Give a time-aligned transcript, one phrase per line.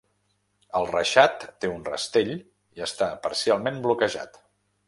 [0.79, 4.43] El reixat té un rastell i està parcialment bloquejat.